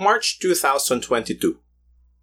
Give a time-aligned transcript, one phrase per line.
[0.00, 1.60] March 2022.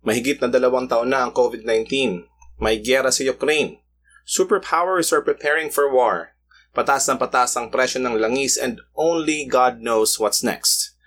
[0.01, 2.25] Mahigit na dalawang taon na ang COVID-19.
[2.57, 3.85] May gyera sa Ukraine.
[4.25, 6.33] Superpowers are preparing for war.
[6.73, 10.97] Patas ng patas ang presyo ng langis and only God knows what's next.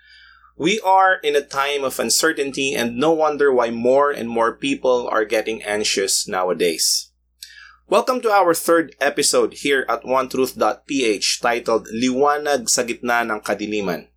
[0.55, 5.11] We are in a time of uncertainty and no wonder why more and more people
[5.11, 7.11] are getting anxious nowadays.
[7.91, 14.10] Welcome to our third episode here at onetruth.ph titled Liwanag sa Gitna ng Kadiliman.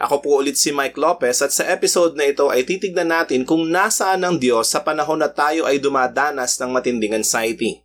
[0.00, 3.68] Ako po ulit si Mike Lopez at sa episode na ito ay titignan natin kung
[3.68, 7.84] nasaan ang Diyos sa panahon na tayo ay dumadanas ng matinding anxiety.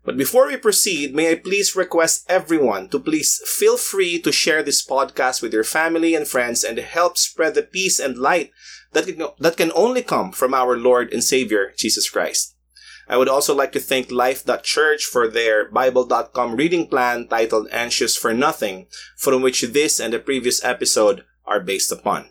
[0.00, 4.64] But before we proceed, may I please request everyone to please feel free to share
[4.64, 8.48] this podcast with your family and friends and help spread the peace and light
[8.96, 12.56] that can, that can only come from our Lord and Savior, Jesus Christ.
[13.10, 18.30] I would also like to thank Life.Church for their Bible.com reading plan titled Anxious for
[18.30, 18.86] Nothing,
[19.18, 22.30] from which this and the previous episode are based upon.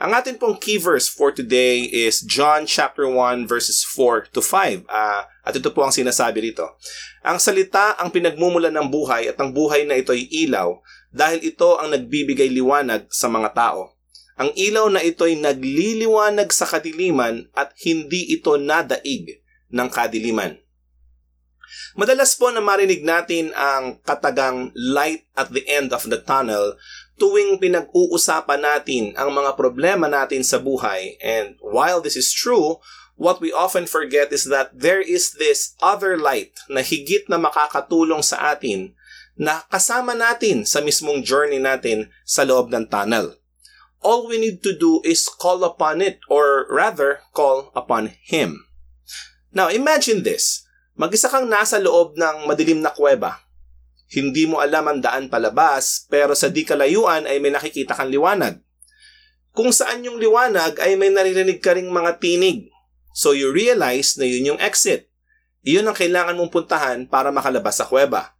[0.00, 4.88] Ang atin pong key verse for today is John chapter 1 verses 4 to 5.
[4.88, 6.64] Uh, ah, at ito po ang sinasabi rito.
[7.20, 10.80] Ang salita ang pinagmumulan ng buhay at ang buhay na ito ay ilaw
[11.12, 13.92] dahil ito ang nagbibigay liwanag sa mga tao.
[14.40, 19.41] Ang ilaw na ito ay nagliliwanag sa kadiliman at hindi ito nadaig
[19.72, 20.60] ng kadiliman.
[21.96, 26.76] Madalas po na marinig natin ang katagang light at the end of the tunnel
[27.20, 31.16] tuwing pinag-uusapan natin ang mga problema natin sa buhay.
[31.20, 32.80] And while this is true,
[33.16, 38.24] what we often forget is that there is this other light na higit na makakatulong
[38.24, 38.96] sa atin
[39.36, 43.36] na kasama natin sa mismong journey natin sa loob ng tunnel.
[44.02, 48.66] All we need to do is call upon it or rather call upon Him.
[49.52, 50.64] Now, imagine this.
[50.96, 53.40] Mag-isa kang nasa loob ng madilim na kuweba.
[54.12, 58.60] Hindi mo alam ang daan palabas, pero sa di kalayuan ay may nakikita kang liwanag.
[59.52, 62.72] Kung saan yung liwanag ay may naririnig ka ring mga tinig.
[63.12, 65.12] So you realize na yun yung exit.
[65.64, 68.32] Iyon ang kailangan mong puntahan para makalabas sa kuweba.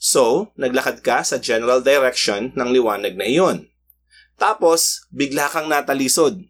[0.00, 3.68] So, naglakad ka sa general direction ng liwanag na iyon.
[4.34, 6.40] Tapos, bigla kang natalisod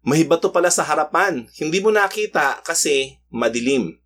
[0.00, 1.44] may bato pala sa harapan.
[1.56, 4.00] Hindi mo nakita kasi madilim.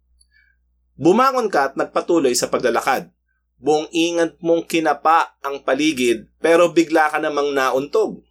[0.95, 3.11] Bumangon ka at nagpatuloy sa paglalakad.
[3.59, 8.23] Buong ingat mong kinapa ang paligid pero bigla ka namang nauntog.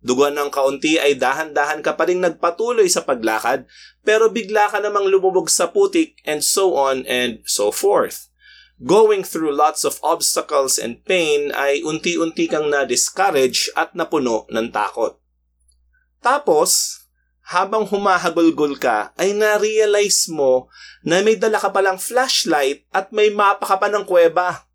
[0.00, 3.68] Duguan ng kaunti ay dahan-dahan ka pa rin nagpatuloy sa paglakad
[4.00, 8.32] pero bigla ka namang lumubog sa putik and so on and so forth.
[8.80, 15.20] Going through lots of obstacles and pain ay unti-unti kang na-discourage at napuno ng takot.
[16.24, 16.99] Tapos,
[17.50, 20.70] habang humahagulgol ka, ay na-realize mo
[21.02, 24.70] na may dala ka palang flashlight at may mapa ka pa ng kuweba.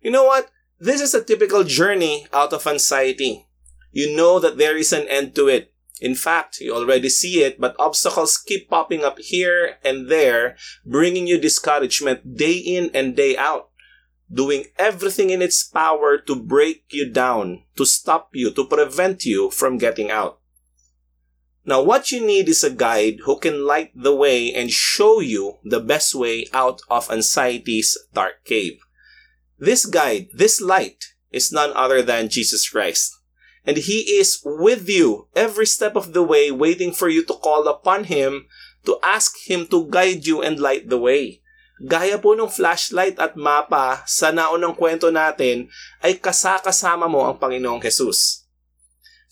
[0.00, 0.48] You know what?
[0.80, 3.44] This is a typical journey out of anxiety.
[3.92, 5.76] You know that there is an end to it.
[6.00, 11.28] In fact, you already see it, but obstacles keep popping up here and there, bringing
[11.28, 13.70] you discouragement day in and day out,
[14.26, 19.52] doing everything in its power to break you down, to stop you, to prevent you
[19.52, 20.41] from getting out.
[21.64, 25.62] Now, what you need is a guide who can light the way and show you
[25.62, 28.82] the best way out of anxiety's dark cave.
[29.62, 33.14] This guide, this light, is none other than Jesus Christ.
[33.62, 37.68] And He is with you every step of the way, waiting for you to call
[37.68, 38.50] upon Him,
[38.84, 41.42] to ask Him to guide you and light the way.
[41.86, 45.70] Gaya po ng flashlight at mapa sa naunang kwento natin,
[46.02, 48.41] ay kasakasama mo ang Panginoong Jesus.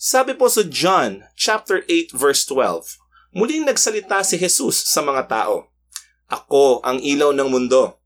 [0.01, 2.97] Sabi po sa John chapter 8 verse 12,
[3.37, 5.69] muling nagsalita si Jesus sa mga tao.
[6.25, 8.01] Ako ang ilaw ng mundo.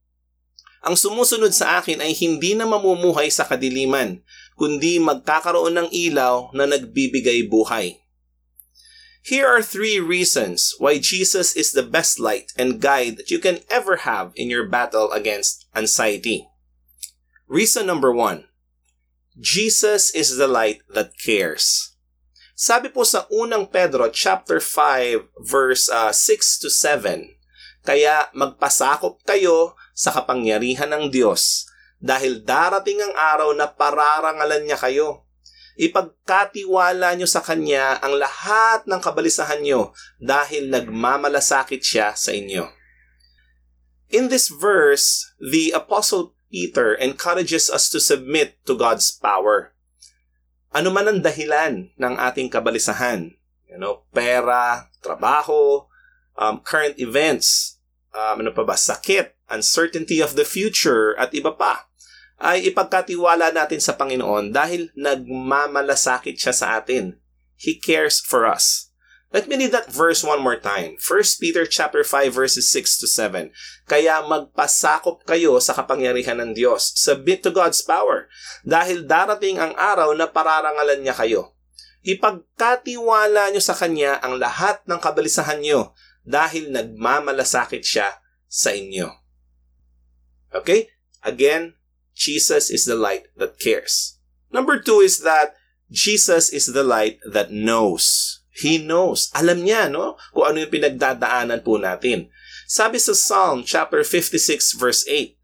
[0.84, 4.20] Ang sumusunod sa akin ay hindi na mamumuhay sa kadiliman,
[4.60, 7.96] kundi magkakaroon ng ilaw na nagbibigay buhay.
[9.24, 13.64] Here are three reasons why Jesus is the best light and guide that you can
[13.72, 16.44] ever have in your battle against anxiety.
[17.48, 18.52] Reason number one
[19.36, 21.92] Jesus is the light that cares.
[22.56, 27.36] Sabi po sa unang Pedro chapter 5 verse uh, 6 to 7,
[27.84, 31.68] Kaya magpasakop kayo sa kapangyarihan ng Diyos
[32.00, 35.28] dahil darating ang araw na pararangalan niya kayo.
[35.76, 42.72] Ipagkatiwala niyo sa Kanya ang lahat ng kabalisahan niyo dahil nagmamalasakit siya sa inyo.
[44.06, 49.74] In this verse, the Apostle Peter encourages us to submit to God's power.
[50.70, 53.34] Ano man ang dahilan ng ating kabalisahan,
[53.66, 55.90] you know, pera, trabaho,
[56.38, 57.78] um, current events,
[58.14, 61.90] um, ano pa ba, sakit, uncertainty of the future, at iba pa,
[62.38, 67.16] ay ipagkatiwala natin sa Panginoon dahil nagmamalasakit siya sa atin.
[67.56, 68.92] He cares for us.
[69.34, 71.02] Let me read that verse one more time.
[71.02, 73.50] 1 Peter chapter 5 verses 6 to 7.
[73.90, 76.94] Kaya magpasakop kayo sa kapangyarihan ng Diyos.
[76.94, 78.30] Submit to God's power.
[78.62, 81.58] Dahil darating ang araw na pararangalan niya kayo.
[82.06, 85.90] Ipagkatiwala niyo sa Kanya ang lahat ng kabalisahan niyo
[86.22, 89.10] dahil nagmamalasakit siya sa inyo.
[90.54, 90.94] Okay?
[91.26, 91.74] Again,
[92.14, 94.22] Jesus is the light that cares.
[94.54, 95.58] Number two is that
[95.90, 98.38] Jesus is the light that knows.
[98.56, 99.28] He knows.
[99.36, 100.16] Alam niya, no?
[100.32, 102.32] Kung ano yung pinagdadaanan po natin.
[102.64, 105.36] Sabi sa Psalm chapter 56 verse 8,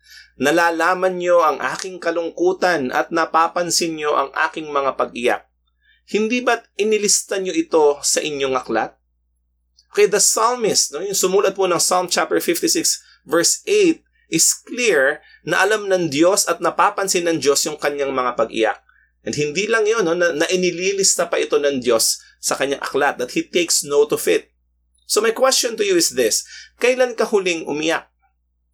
[0.43, 5.45] Nalalaman niyo ang aking kalungkutan at napapansin niyo ang aking mga pag-iyak.
[6.09, 8.97] Hindi ba't inilista niyo ito sa inyong aklat?
[9.95, 15.23] Okay, the psalmist, no, yung sumulat po ng Psalm chapter 56 verse 8 is clear
[15.47, 18.82] na alam ng Diyos at napapansin ng Diyos yung kanyang mga pag-iyak.
[19.23, 23.23] And hindi lang yun, no, na, na inililista pa ito ng Diyos sa kanyang aklat,
[23.23, 24.51] that He takes note of it.
[25.07, 26.43] So my question to you is this,
[26.83, 28.11] kailan ka huling umiyak?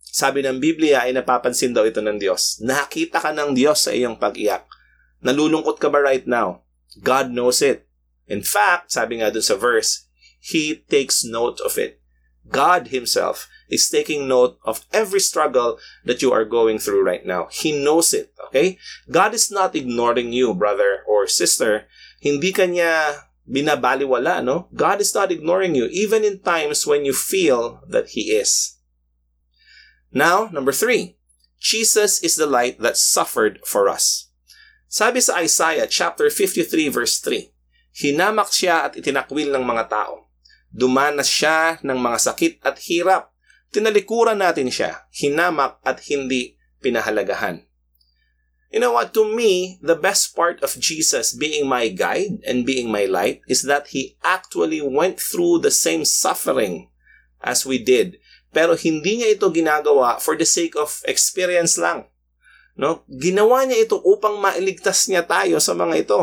[0.08, 2.64] Sabi ng Biblia ay napapansin daw ito ng Diyos.
[2.64, 4.64] Nakita ka ng Diyos sa iyong pag-iyak.
[5.20, 6.64] Nalulungkot ka ba right now?
[7.04, 7.84] God knows it.
[8.24, 10.08] In fact, sabi nga dun sa verse,
[10.40, 12.00] He takes note of it.
[12.48, 17.48] God Himself is taking note of every struggle that you are going through right now.
[17.52, 18.78] He knows it, okay?
[19.10, 21.86] God is not ignoring you, brother or sister.
[22.20, 24.68] Hindi kanya binabaliwala, no?
[24.74, 28.76] God is not ignoring you, even in times when you feel that He is.
[30.12, 31.16] Now, number three,
[31.60, 34.30] Jesus is the light that suffered for us.
[34.88, 37.52] Sabi sa Isaiah chapter 53 verse 3,
[37.92, 40.32] Hinamak siya at itinakwil ng mga tao.
[40.70, 43.34] Dumanas siya ng mga sakit at hirap.
[43.68, 47.68] Tinalikuran natin siya, hinamak at hindi pinahalagahan.
[48.68, 49.16] You know what?
[49.16, 53.64] To me, the best part of Jesus being my guide and being my light is
[53.64, 56.92] that He actually went through the same suffering
[57.40, 58.20] as we did.
[58.52, 62.12] Pero hindi niya ito ginagawa for the sake of experience lang.
[62.76, 63.08] No?
[63.08, 66.20] Ginawa niya ito upang mailigtas niya tayo sa mga ito.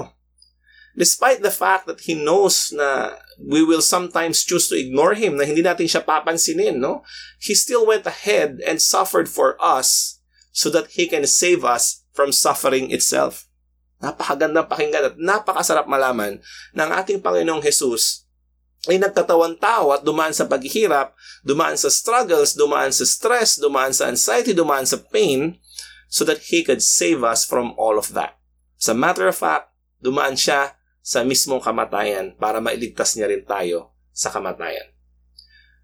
[0.94, 5.44] Despite the fact that He knows na we will sometimes choose to ignore Him, na
[5.44, 7.04] hindi natin siya papansinin, no?
[7.40, 10.20] He still went ahead and suffered for us
[10.56, 13.48] so that He can save us from suffering itself.
[14.00, 16.40] Napakagandang pakinggan at napakasarap malaman
[16.76, 18.28] ang ating Panginoong Jesus
[18.86, 24.08] ay nagkatawan tao at dumaan sa paghihirap, dumaan sa struggles, dumaan sa stress, dumaan sa
[24.14, 25.58] anxiety, dumaan sa pain,
[26.06, 28.38] so that He could save us from all of that.
[28.78, 29.74] As a matter of fact,
[30.06, 34.90] dumaan siya sa mismong kamatayan para mailigtas niya rin tayo sa kamatayan.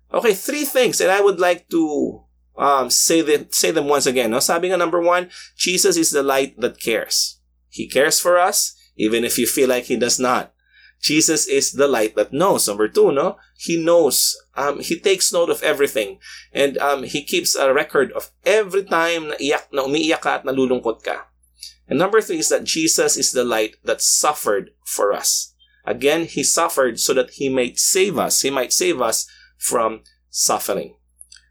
[0.09, 2.25] Okay, three things and I would like to
[2.57, 4.33] um, say them say them once again.
[4.33, 4.41] No?
[4.41, 7.37] Sabi nga number one, Jesus is the light that cares.
[7.69, 10.51] He cares for us, even if you feel like He does not.
[11.01, 12.67] Jesus is the light that knows.
[12.67, 14.37] Number two, no, He knows.
[14.53, 16.19] Um, he takes note of everything,
[16.53, 20.45] and um, He keeps a record of every time na iyak, na umiiyak ka at
[20.45, 21.30] nalulungkot ka.
[21.91, 25.51] And number three is that Jesus is the light that suffered for us.
[25.83, 28.47] Again, He suffered so that He might save us.
[28.47, 29.27] He might save us
[29.59, 30.95] from suffering.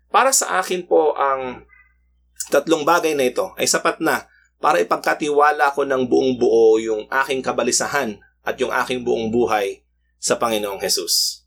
[0.09, 1.69] Para sa akin po ang
[2.49, 4.25] tatlong bagay na ito ay sapat na
[4.57, 9.85] para ipagkatiwala ko ng buong buo yung aking kabalisahan at yung aking buong buhay
[10.17, 11.45] sa Panginoong Jesus.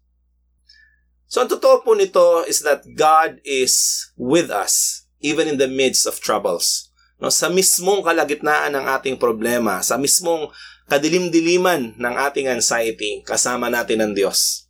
[1.26, 6.06] So ang totoo po nito is that God is with us even in the midst
[6.06, 6.93] of troubles.
[7.24, 10.52] No, sa mismong kalagitnaan ng ating problema, sa mismong
[10.92, 14.68] kadilim-diliman ng ating anxiety, kasama natin ang Diyos.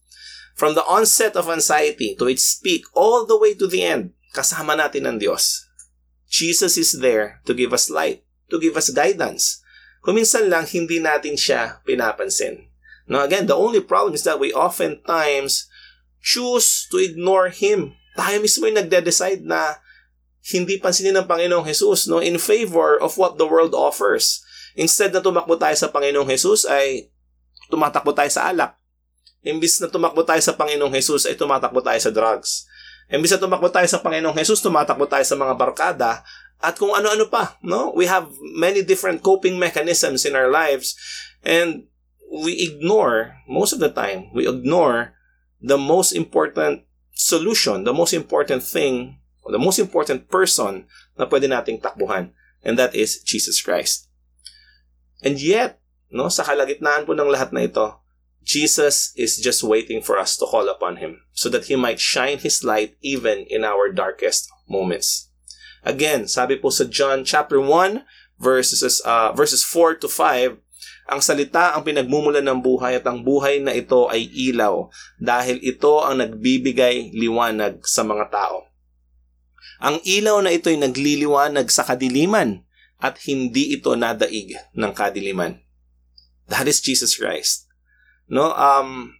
[0.53, 4.77] From the onset of anxiety to its peak all the way to the end, kasama
[4.77, 5.65] natin ang Diyos.
[6.29, 8.21] Jesus is there to give us light,
[8.53, 9.65] to give us guidance.
[10.05, 12.69] Kuminsan lang hindi natin siya pinapansin.
[13.09, 15.65] Now again, the only problem is that we oftentimes
[16.21, 17.97] choose to ignore Him.
[18.13, 19.81] Tayo mismo yung nagde-decide na
[20.43, 24.43] hindi pansinin ng Panginoong Jesus no, in favor of what the world offers.
[24.75, 27.07] Instead na tumakbo tayo sa Panginoong Jesus ay
[27.71, 28.75] tumatakbo tayo sa alak.
[29.43, 32.67] Imbis na tumakbo tayo sa Panginoong Jesus ay tumatakbo tayo sa drugs.
[33.11, 36.23] Imbis na tumakbo tayo sa Panginoong Jesus, tumatakbo tayo sa mga barkada
[36.63, 37.91] at kung ano-ano pa, no?
[37.91, 40.95] We have many different coping mechanisms in our lives
[41.43, 41.91] and
[42.31, 45.13] we ignore most of the time, we ignore
[45.59, 49.19] the most important solution, the most important thing,
[49.51, 50.87] the most important person
[51.19, 52.31] na pwede nating takbuhan
[52.63, 54.07] and that is Jesus Christ.
[55.23, 55.79] And yet,
[56.11, 57.99] no, sa kalagitnaan po ng lahat na ito,
[58.43, 62.43] Jesus is just waiting for us to call upon Him so that He might shine
[62.43, 65.31] His light even in our darkest moments.
[65.83, 68.03] Again, sabi po sa John chapter 1,
[68.39, 70.59] verses, uh, verses 4 to 5,
[71.11, 74.87] Ang salita ang pinagmumulan ng buhay at ang buhay na ito ay ilaw
[75.19, 78.72] dahil ito ang nagbibigay liwanag sa mga tao.
[79.83, 82.63] Ang ilaw na ito ay nagliliwanag sa kadiliman
[83.03, 85.59] at hindi ito nadaig ng kadiliman.
[86.47, 87.67] That is Jesus Christ.
[88.31, 89.19] No, um,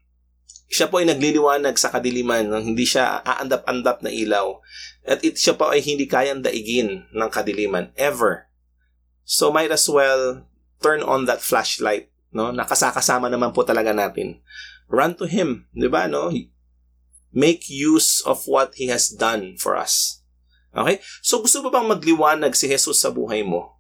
[0.72, 2.63] siya po ay nagliliwanag sa kadiliman, no?
[2.63, 4.63] hindi siya aandap-andap na ilaw.
[5.03, 8.48] At it, siya po ay hindi kayang daigin ng kadiliman, ever.
[9.27, 10.48] So might as well
[10.79, 12.55] turn on that flashlight, no?
[12.55, 14.39] Nakasakasama naman po talaga natin.
[14.88, 16.32] Run to Him, di ba, no?
[17.36, 20.23] Make use of what He has done for us.
[20.74, 21.00] Okay?
[21.22, 23.77] So gusto mo bang magliwanag si Jesus sa buhay mo?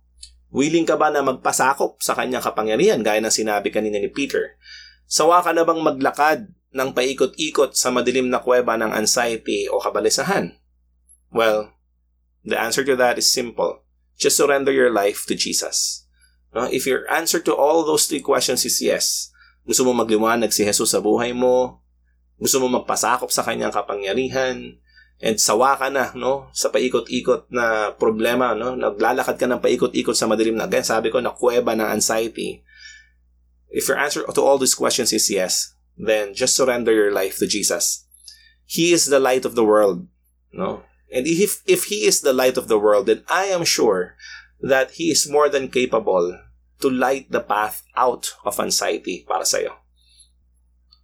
[0.53, 4.53] Willing ka ba na magpasakop sa kanyang kapangyarihan gaya ng sinabi kanina ni Peter?
[5.09, 10.53] Sawa ka na bang maglakad ng paikot-ikot sa madilim na kuweba ng anxiety o kabalisahan?
[11.33, 11.73] Well,
[12.45, 13.81] the answer to that is simple.
[14.21, 16.05] Just surrender your life to Jesus.
[16.53, 16.69] No?
[16.69, 19.33] If your answer to all those three questions is yes,
[19.65, 21.81] gusto mo magliwanag si Jesus sa buhay mo,
[22.37, 24.77] gusto mo magpasakop sa kanyang kapangyarihan,
[25.23, 28.75] and sawa ka na no sa paikot-ikot na problema no?
[28.75, 32.59] Naglalakad ka ng paikot-ikot sa madilim na again sabi ko na kuweba ng anxiety.
[33.71, 37.47] If your answer to all these questions is yes then just surrender your life to
[37.47, 38.03] Jesus.
[38.67, 40.11] He is the light of the world
[40.51, 40.83] no?
[41.07, 44.19] And if if he is the light of the world then I am sure
[44.59, 46.35] that he is more than capable
[46.83, 49.79] to light the path out of anxiety para sa iyo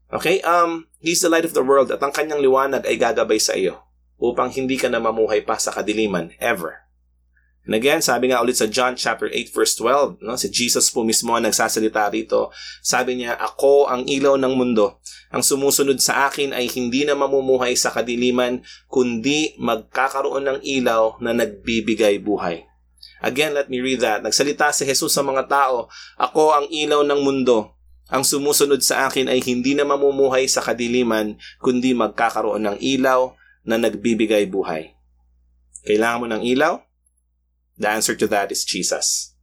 [0.09, 0.41] Okay?
[0.41, 3.88] Um, He's the light of the world at ang kanyang liwanag ay gagabay sa iyo
[4.19, 6.89] upang hindi ka na mamuhay pa sa kadiliman ever.
[7.69, 10.33] And again, sabi nga ulit sa John chapter 8 verse 12, no?
[10.39, 12.49] si Jesus po mismo ang nagsasalita rito.
[12.81, 14.97] Sabi niya, Ako ang ilaw ng mundo.
[15.29, 21.38] Ang sumusunod sa akin ay hindi na mamumuhay sa kadiliman, kundi magkakaroon ng ilaw na
[21.38, 22.65] nagbibigay buhay.
[23.21, 24.25] Again, let me read that.
[24.25, 27.77] Nagsalita si Jesus sa mga tao, Ako ang ilaw ng mundo.
[28.09, 33.75] Ang sumusunod sa akin ay hindi na mamumuhay sa kadiliman, kundi magkakaroon ng ilaw na
[33.75, 34.95] nagbibigay buhay.
[35.83, 36.73] Kailangan mo ng ilaw?
[37.79, 39.35] The answer to that is Jesus.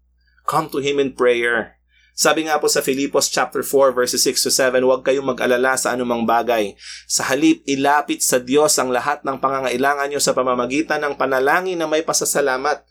[0.45, 1.81] Come to Him in prayer.
[2.17, 5.93] Sabi nga po sa Filipos chapter 4 verses 6 to 7, huwag kayong mag-alala sa
[5.93, 6.73] anumang bagay.
[7.05, 11.85] Sa halip, ilapit sa Diyos ang lahat ng pangangailangan nyo sa pamamagitan ng panalangin na
[11.85, 12.85] may pasasalamat.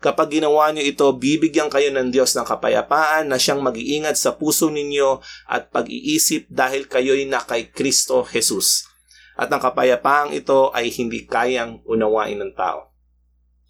[0.00, 4.72] Kapag ginawa nyo ito, bibigyan kayo ng Diyos ng kapayapaan na siyang mag-iingat sa puso
[4.72, 5.20] ninyo
[5.52, 8.91] at pag-iisip dahil kayo'y na kay Kristo Jesus
[9.36, 12.92] at ang kapayapaang ito ay hindi kayang unawain ng tao.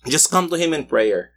[0.03, 1.31] Just come to Him in prayer.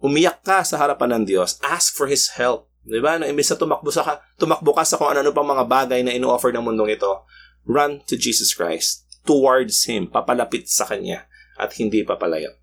[0.00, 1.60] Umiyak ka sa harapan ng Diyos.
[1.60, 2.72] Ask for His help.
[2.86, 3.20] Di ba?
[3.20, 6.54] No, imbis na tumakbo, sa, tumakbo ka sa kung ano-ano pang mga bagay na ino-offer
[6.54, 7.26] ng mundong ito,
[7.66, 9.04] run to Jesus Christ.
[9.26, 10.08] Towards Him.
[10.08, 11.26] Papalapit sa Kanya.
[11.58, 12.56] At hindi papalayo.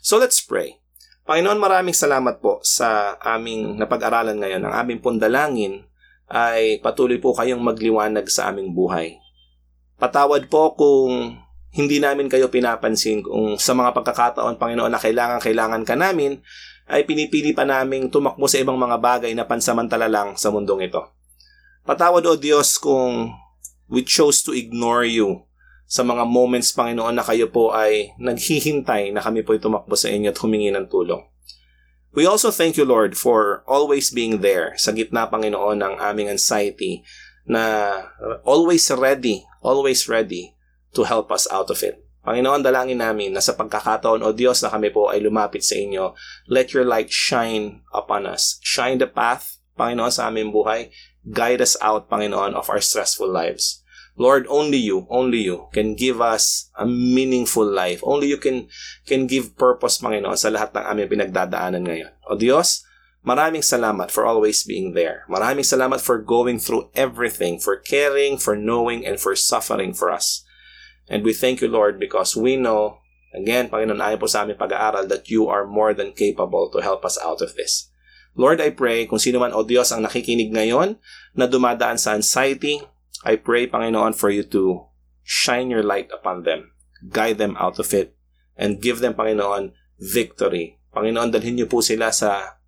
[0.00, 0.78] So let's pray.
[1.28, 4.64] Panginoon, maraming salamat po sa aming napag-aralan ngayon.
[4.64, 5.84] Ang aming pundalangin
[6.28, 9.16] ay patuloy po kayong magliwanag sa aming buhay.
[9.98, 11.40] Patawad po kung
[11.72, 16.40] hindi namin kayo pinapansin kung sa mga pagkakataon, Panginoon, na kailangan-kailangan ka namin,
[16.88, 21.04] ay pinipili pa naming tumakbo sa ibang mga bagay na pansamantala lang sa mundong ito.
[21.84, 23.32] Patawad o Diyos kung
[23.88, 25.44] we chose to ignore you
[25.88, 30.12] sa mga moments, Panginoon, na kayo po ay naghihintay na kami po ay tumakbo sa
[30.12, 31.24] inyo at humingi ng tulong.
[32.16, 37.04] We also thank you, Lord, for always being there sa gitna, Panginoon, ng aming anxiety
[37.44, 37.92] na
[38.44, 40.56] always ready, always ready
[40.96, 42.00] to help us out of it.
[42.24, 46.12] Panginoon, dalangin namin na sa pagkakataon o Diyos na kami po ay lumapit sa inyo,
[46.48, 48.60] let your light shine upon us.
[48.60, 50.92] Shine the path, Panginoon, sa aming buhay.
[51.24, 53.84] Guide us out, Panginoon, of our stressful lives.
[54.18, 58.02] Lord, only you, only you can give us a meaningful life.
[58.02, 58.66] Only you can
[59.06, 62.12] can give purpose, Panginoon, sa lahat ng aming pinagdadaanan ngayon.
[62.26, 62.82] O Diyos,
[63.22, 65.22] maraming salamat for always being there.
[65.30, 70.42] Maraming salamat for going through everything, for caring, for knowing, and for suffering for us.
[71.06, 72.98] And we thank you, Lord, because we know,
[73.30, 77.06] again, Panginoon, ayon po sa aming pag-aaral, that you are more than capable to help
[77.06, 77.86] us out of this.
[78.34, 80.98] Lord, I pray kung sino man, O Diyos, ang nakikinig ngayon
[81.38, 82.82] na dumadaan sa anxiety,
[83.24, 84.86] I pray, Panginoon, for you to
[85.22, 86.70] shine your light upon them,
[87.10, 88.14] guide them out of it,
[88.54, 90.78] and give them, Panginoon, victory.
[90.94, 92.58] Panginoon, dalhin niyo po sila sa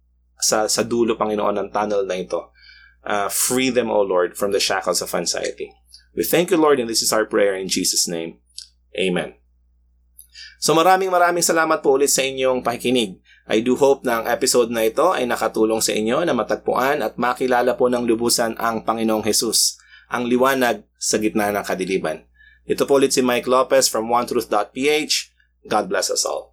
[0.41, 2.51] sa, sa dulo, Panginoon, ng tunnel na ito.
[3.05, 5.73] Uh, free them, O Lord, from the shackles of anxiety.
[6.17, 8.43] We thank you, Lord, and this is our prayer in Jesus' name.
[8.99, 9.39] Amen.
[10.61, 13.17] So maraming maraming salamat po ulit sa inyong pakikinig.
[13.49, 17.17] I do hope na ang episode na ito ay nakatulong sa inyo na matagpuan at
[17.17, 19.80] makilala po ng lubusan ang Panginoong Hesus
[20.11, 22.27] ang liwanag sa gitna ng kadiliman.
[22.67, 25.15] Ito po ulit si Mike Lopez from OneTruth.ph.
[25.71, 26.50] God bless us all.